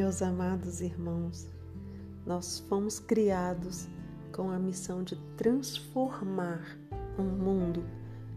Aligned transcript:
Meus 0.00 0.22
amados 0.22 0.80
irmãos, 0.80 1.48
nós 2.24 2.60
fomos 2.68 3.00
criados 3.00 3.88
com 4.32 4.48
a 4.48 4.56
missão 4.56 5.02
de 5.02 5.16
transformar 5.36 6.78
um 7.18 7.24
mundo 7.24 7.84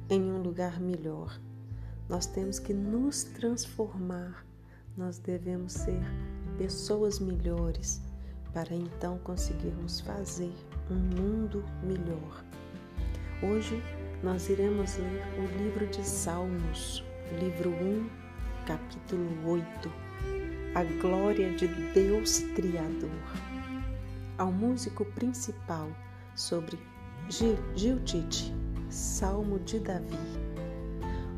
em 0.10 0.24
um 0.24 0.42
lugar 0.42 0.80
melhor. 0.80 1.40
Nós 2.10 2.26
temos 2.26 2.58
que 2.58 2.74
nos 2.74 3.26
transformar, 3.26 4.44
nós 4.98 5.20
devemos 5.20 5.74
ser 5.74 6.02
pessoas 6.58 7.20
melhores 7.20 8.02
para 8.52 8.74
então 8.74 9.20
conseguirmos 9.20 10.00
fazer 10.00 10.56
um 10.90 10.96
mundo 10.96 11.64
melhor. 11.84 12.44
Hoje 13.44 13.80
nós 14.24 14.50
iremos 14.50 14.98
ler 14.98 15.24
o 15.38 15.64
livro 15.64 15.86
de 15.86 16.04
Salmos, 16.04 17.04
livro 17.40 17.70
1, 17.70 18.10
capítulo 18.66 19.48
8, 19.48 20.12
a 20.74 20.86
glória 20.86 21.52
de 21.52 21.68
Deus 21.94 22.40
Criador. 22.56 23.10
Ao 24.38 24.50
músico 24.50 25.04
principal 25.04 25.90
sobre 26.34 26.80
Giltite, 27.76 28.54
Salmo 28.90 29.60
de 29.60 29.80
Davi. 29.80 30.18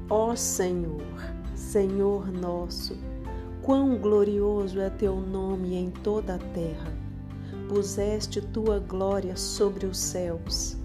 Ó 0.07 0.35
Senhor, 0.35 1.01
Senhor 1.55 2.31
nosso, 2.31 2.95
quão 3.63 3.97
glorioso 3.97 4.79
é 4.79 4.91
teu 4.91 5.15
nome 5.15 5.73
em 5.73 5.89
toda 5.89 6.35
a 6.35 6.39
terra. 6.53 6.93
Puseste 7.67 8.39
tua 8.39 8.77
glória 8.77 9.35
sobre 9.35 9.87
os 9.87 9.97
céus. 9.97 10.77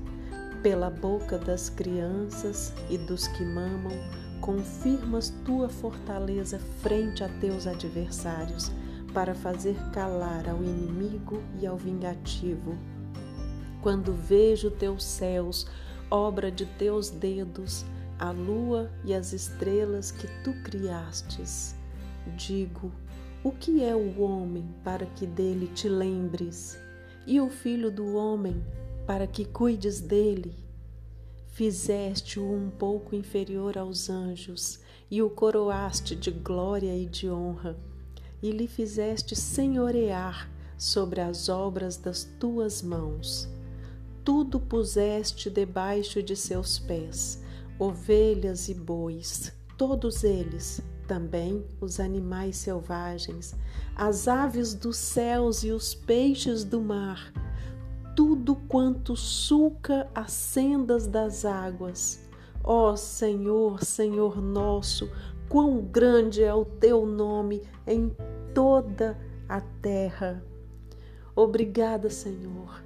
Pela 0.62 0.89
boca 0.89 1.37
das 1.37 1.69
crianças 1.69 2.73
e 2.89 2.97
dos 2.97 3.28
que 3.28 3.45
mamam, 3.45 3.92
confirmas 4.41 5.30
tua 5.45 5.69
fortaleza 5.69 6.58
frente 6.81 7.22
a 7.22 7.28
teus 7.28 7.67
adversários, 7.67 8.70
para 9.12 9.34
fazer 9.34 9.77
calar 9.91 10.48
ao 10.48 10.62
inimigo 10.62 11.42
e 11.61 11.67
ao 11.67 11.77
vingativo. 11.77 12.77
Quando 13.81 14.12
vejo 14.12 14.70
teus 14.70 15.05
céus, 15.05 15.66
obra 16.11 16.50
de 16.50 16.66
teus 16.66 17.11
dedos, 17.11 17.84
a 18.19 18.31
lua 18.31 18.91
e 19.05 19.14
as 19.14 19.33
estrelas 19.33 20.11
que 20.11 20.27
tu 20.42 20.53
criastes. 20.62 21.75
Digo: 22.36 22.92
o 23.42 23.53
que 23.53 23.84
é 23.84 23.94
o 23.94 24.20
homem 24.20 24.69
para 24.83 25.06
que 25.06 25.27
dele 25.27 25.69
te 25.69 25.89
lembres? 25.89 26.78
E 27.27 27.41
o 27.41 27.48
filho 27.48 27.91
do 27.91 28.16
homem 28.16 28.62
para 29.06 29.27
que 29.27 29.44
cuides 29.44 30.00
dele? 30.00 30.67
Fizeste-o 31.59 32.55
um 32.55 32.70
pouco 32.70 33.17
inferior 33.17 33.77
aos 33.77 34.09
anjos 34.09 34.78
e 35.11 35.20
o 35.20 35.28
coroaste 35.28 36.15
de 36.15 36.31
glória 36.31 36.97
e 36.97 37.05
de 37.05 37.28
honra, 37.28 37.77
e 38.41 38.53
lhe 38.53 38.69
fizeste 38.69 39.34
senhorear 39.34 40.48
sobre 40.78 41.20
as 41.20 41.48
obras 41.48 41.97
das 41.97 42.23
tuas 42.23 42.81
mãos. 42.81 43.48
Tudo 44.25 44.61
puseste 44.61 45.50
debaixo 45.50 46.23
de 46.23 46.37
seus 46.37 46.78
pés, 46.78 47.42
ovelhas 47.77 48.69
e 48.69 48.75
bois, 48.75 49.53
todos 49.77 50.22
eles, 50.22 50.81
também 51.09 51.67
os 51.81 51.98
animais 51.98 52.56
selvagens, 52.56 53.53
as 53.97 54.28
aves 54.28 54.75
dos 54.75 54.97
céus 54.97 55.65
e 55.65 55.72
os 55.72 55.93
peixes 55.93 56.62
do 56.62 56.81
mar, 56.81 57.33
tudo 58.19 58.56
quanto 58.56 59.14
sulca 59.14 60.11
as 60.12 60.33
sendas 60.33 61.06
das 61.06 61.44
águas. 61.44 62.28
Ó 62.64 62.97
Senhor, 62.97 63.84
Senhor 63.84 64.42
nosso, 64.42 65.08
quão 65.48 65.80
grande 65.80 66.42
é 66.42 66.52
o 66.52 66.64
teu 66.64 67.06
nome 67.06 67.62
em 67.86 68.12
toda 68.52 69.16
a 69.48 69.60
terra. 69.60 70.43
Obrigada, 71.37 72.10
Senhor 72.10 72.82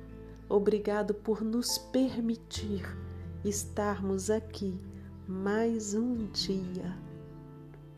Obrigado 0.50 1.14
por 1.14 1.40
nos 1.40 1.78
permitir 1.78 2.84
estarmos 3.42 4.28
aqui 4.28 4.78
mais 5.26 5.94
um 5.94 6.26
dia. 6.26 6.94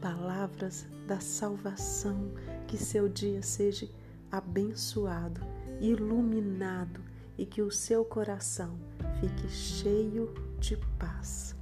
Palavras 0.00 0.86
da 1.08 1.18
salvação, 1.18 2.30
que 2.68 2.78
seu 2.78 3.08
dia 3.08 3.42
seja 3.42 3.88
abençoado, 4.30 5.40
iluminado 5.80 7.13
e 7.36 7.46
que 7.46 7.62
o 7.62 7.70
seu 7.70 8.04
coração 8.04 8.78
fique 9.20 9.48
cheio 9.48 10.32
de 10.58 10.76
paz. 10.98 11.56